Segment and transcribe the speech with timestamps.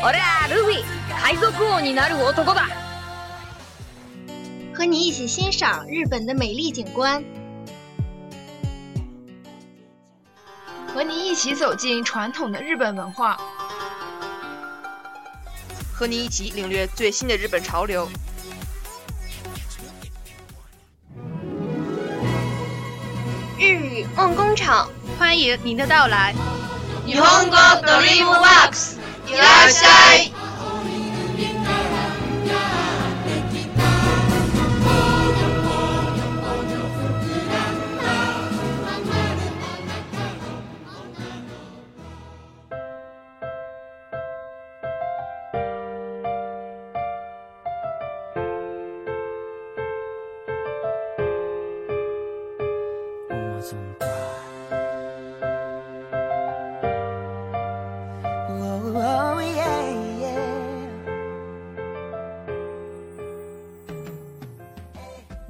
[0.00, 0.82] 我啦，鲁比，
[1.14, 2.62] 海贼王になる男だ。
[4.74, 7.22] 和你一起欣赏日本的美丽景观，
[10.94, 13.38] 和你一起走进传统的日本文化，
[15.92, 18.08] 和你一起领略最新的日本潮流。
[23.58, 26.34] 日语梦工厂，欢迎您的到来。
[27.06, 30.41] 日本国的 d r e a m w o r いらっしゃい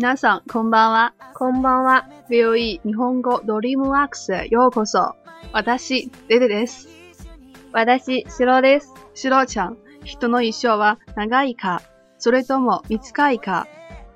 [0.00, 1.12] 皆さん、こんばんは。
[1.34, 2.08] こんばんは。
[2.30, 5.14] VOE 日本語ドリームワークスへようこそ。
[5.52, 6.88] 私、デデです。
[7.74, 8.94] 私、シロです。
[9.12, 11.82] シロちゃん、人の一生は長いか、
[12.16, 13.66] それとも短いか、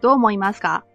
[0.00, 0.87] どう思いますか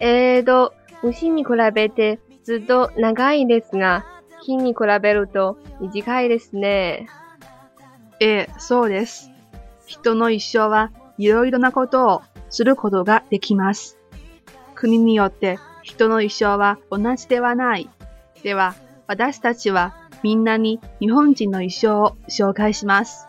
[0.00, 0.74] えーと、
[1.04, 4.04] 牛に比べてずっと長いですが、
[4.42, 7.06] 木に比べると短いですね。
[8.18, 9.30] ええそうです。
[9.86, 13.96] 人の一生はいろいろなことをすることができます。
[14.84, 17.88] 国によって人の一生は同じではない。
[18.42, 18.74] では、
[19.06, 23.26] 私たちはみんなに日本人の一生を紹介します。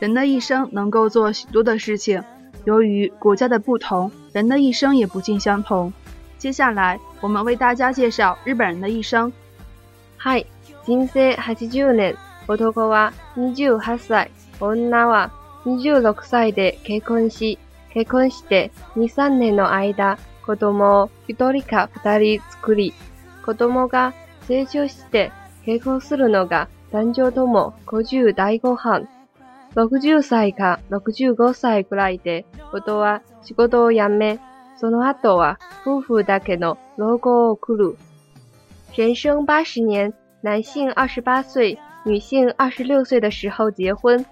[0.00, 2.20] 人的一生能够做许多的事情，
[2.64, 5.92] 由于国家的不同，人的一生也不尽相同。
[6.38, 9.32] 接下来，我们为大家介绍日本人的一生。
[10.18, 10.44] はい、
[10.86, 12.16] 人生80年、
[12.48, 15.30] 男は28歳、女は
[15.64, 17.58] 26歳で結婚し、
[17.94, 20.18] 結婚して2、3年の間、
[20.50, 22.92] 子供を一人か二人作り、
[23.46, 24.14] 子供が
[24.48, 25.30] 成長して
[25.64, 29.08] 結婚するのが男女とも50代後半。
[29.76, 34.40] 60歳か65歳くらいで、夫は仕事を辞め、
[34.76, 37.96] その後は夫婦だけの老後を送る。
[38.92, 44.26] 人生80年、男性28岁、女性26岁的时候结婚，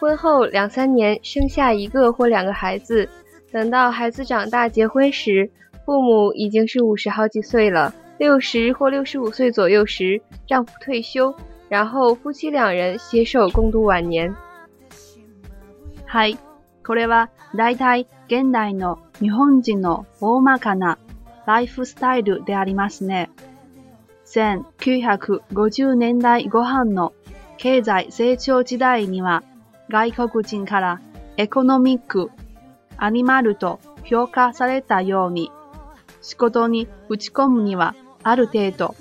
[0.00, 3.08] 婚后两三年生下一个或两个孩子。
[3.52, 5.50] 等到孩子长大结婚时，
[5.84, 11.34] 父母已经是五十好几岁了，六十或六十五岁左右时，丈夫退休，
[11.68, 14.32] 然后夫妻两人携手共度晚年。
[16.06, 16.28] 嗨，
[16.84, 20.98] これは大体現代の日本人の大まかな
[21.44, 23.28] ライフスタイルでありますね。
[24.26, 27.12] 1950年代後半の
[27.58, 29.42] 経済成長時代には、
[29.88, 31.00] 外国人から
[31.36, 32.30] エコノミック。
[33.02, 35.50] アニマルと評価されたように、
[36.20, 38.94] 仕事に打ち込むにはある程度、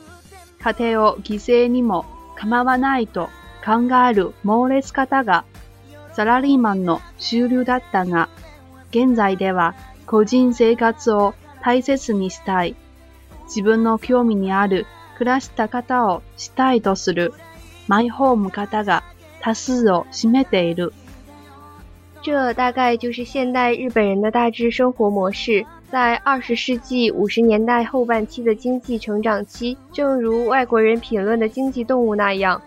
[0.59, 2.05] 家庭を犠牲にも
[2.37, 3.29] 構わないと
[3.65, 5.43] 考える猛烈方が
[6.13, 8.29] サラリーマンの終流だったが、
[8.91, 9.75] 現在では
[10.07, 12.77] 個人生活を大切にしたい。
[13.47, 14.85] 自分の興味にある
[15.17, 17.33] 暮らした方をしたいとする
[17.89, 19.03] マイホーム方が
[19.41, 20.93] 多数を占めている。
[22.21, 25.65] 这大概就是现代日本人的大致生活模式。
[25.89, 32.61] 在二十世纪五十年代后半期的经济成长期，正如外国人评论的经济动物那样，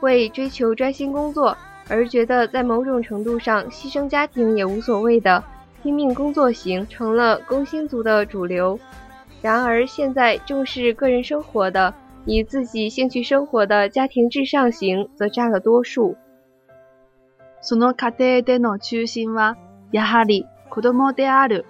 [0.00, 1.54] 为追求专心工作
[1.88, 5.42] 而觉得在某种程度上牺牲家庭也无所谓的
[5.82, 8.78] 拼命工作型成了工薪族的主流。
[9.42, 11.92] 然而，现在重视个人生活的、
[12.24, 16.16] 以自己兴趣生活的家庭至上型则占了多数。
[17.68, 19.56] その家庭での中心は、
[19.90, 21.66] やはり子供である。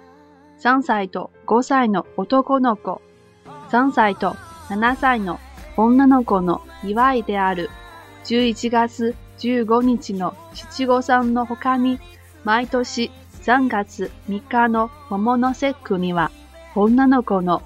[0.62, 3.00] 3歳と5歳の男の子、
[3.70, 4.36] 3歳と
[4.68, 5.40] 7歳の
[5.78, 7.70] 女の子の祝いである。
[8.26, 11.98] 11月15日の七五三の他に、
[12.44, 13.10] 毎年
[13.44, 16.30] 3月3日の桃の節句には、
[16.74, 17.62] 女の子の、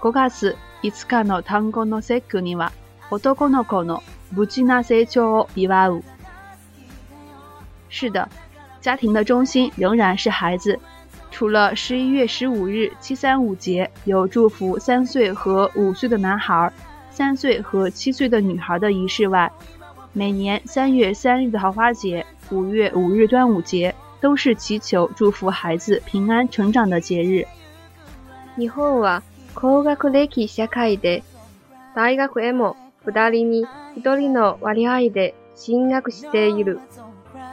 [0.00, 2.72] 5月5日の単語の節句には、
[3.10, 4.02] 男の子の
[4.32, 6.02] 無事な成長を祝う。
[7.92, 8.26] 是的，
[8.80, 10.76] 家庭的中心仍然是孩子。
[11.30, 16.72] 除了十一月十五日七三五节有祝福三岁和五岁的男孩、
[17.10, 19.52] 三岁和七岁的女孩的仪式外，
[20.14, 27.44] 每年三月三日的桃花节、五月五日端午节都是祈求祝福孩子平安成长的节日。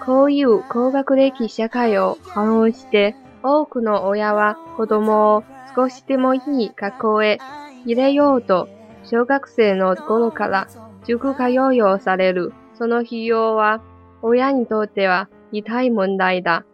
[0.09, 5.43] こういう高学歴社会を反応して、多くの親は子供を
[5.75, 7.37] 少しでもいい学校へ
[7.85, 8.67] 入れようと、
[9.03, 10.67] 小学生の頃から
[11.05, 12.53] 塾が用意をされる。
[12.73, 13.83] その費用は、
[14.23, 16.65] 親にとっては痛い問題だ。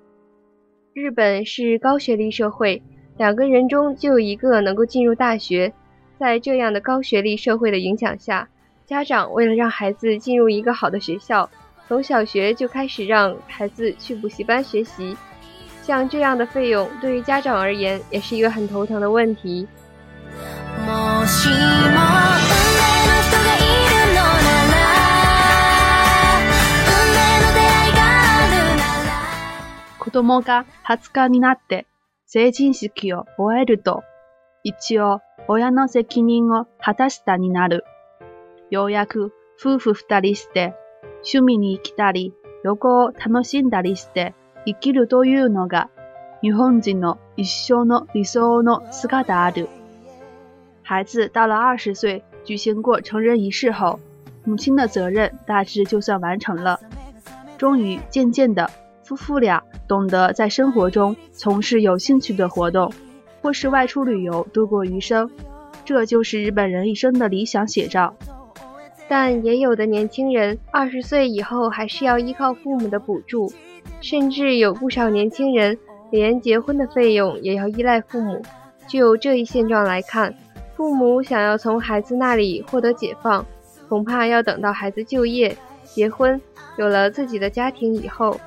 [0.96, 2.82] 日本是高学历社会，
[3.18, 5.74] 两个人中就一个能够进入大学。
[6.18, 8.48] 在这样的高学历社会的影响下，
[8.86, 11.50] 家长为了让孩子进入一个好的学校，
[11.88, 15.16] 从小学就开始让孩子去补习班学习，
[15.84, 19.68] 像这样的费用对于家长而言也是一个很头疼的问题。
[30.12, 31.86] 子供が20日になって
[32.26, 34.04] 成人式を終えると、
[34.64, 37.84] 一応親の責任を果たしたになる。
[38.72, 40.74] ようやく夫婦二人して
[41.24, 42.34] 趣味に行きたり、
[42.64, 44.34] 旅行を楽しんだりして
[44.66, 45.90] 生きるというのが
[46.42, 49.68] 日本人の一生の理想の姿である。
[50.84, 54.00] 孩子到了二十岁，举行过成人仪式后，
[54.44, 56.80] 母亲的责任大致就算完成了。
[57.58, 58.70] 终于，渐渐地，
[59.04, 62.92] 夫妇俩懂得在生活中从事有兴趣的活动，
[63.42, 65.30] 或是外出旅游度过余生。
[65.84, 68.16] 这就是日本人一生的理想写照。
[69.08, 73.52] 但也有的年轻人二十岁以后还是要依靠父母的补助，
[74.02, 75.78] 甚至有不少年轻人
[76.10, 78.42] 连结婚的费用也要依赖父母。
[78.88, 80.34] 就这一现状来看，
[80.76, 83.46] 父母想要从孩子那里获得解放，
[83.88, 86.42] 恐怕要等到孩子就业、结婚，
[86.78, 88.40] 有了自己的家庭以后。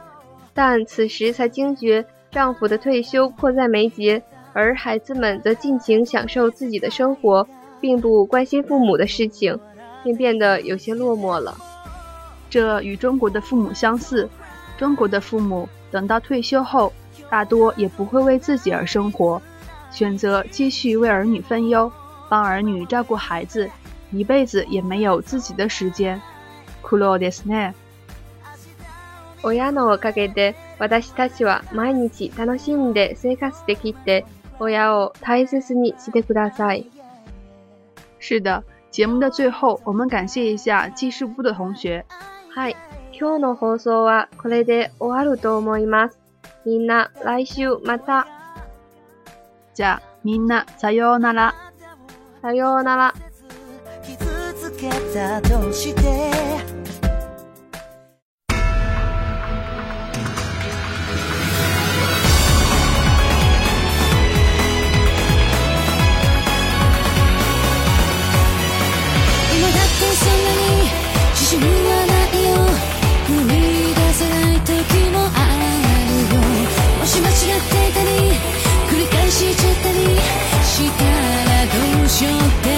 [0.54, 4.20] 但此时才惊觉丈夫的退休迫在眉睫，
[4.52, 7.46] 而孩子们则尽情享受自己的生活，
[7.81, 9.56] 并不关心父母的事情。
[10.02, 11.56] 便变得有些落寞了。
[12.50, 14.28] 这与中国的父母相似，
[14.76, 16.92] 中国的父母等到退休后，
[17.30, 19.40] 大多也不会为自己而生活，
[19.90, 21.90] 选择继续为儿女分忧，
[22.28, 23.68] 帮儿女照顾孩子，
[24.10, 26.20] 一辈子也没有自己的时间。
[38.20, 38.62] 是的。
[38.98, 42.04] 节目的最后，我们感谢一下记事部的同学。
[42.52, 42.74] はい、
[43.16, 46.18] 今日の放送はこれで終わると思います。
[46.64, 48.26] みんな来週また。
[49.73, 51.54] じゃあみんなさようなら。
[52.42, 53.14] さようなら。
[54.02, 54.18] 傷
[54.54, 56.57] つけたとして
[77.92, 78.09] たり
[78.90, 79.97] 繰り返しちゃったり
[80.64, 82.38] したらどうしようっ
[82.73, 82.77] て